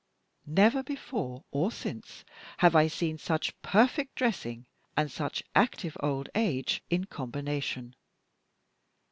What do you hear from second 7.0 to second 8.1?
combination.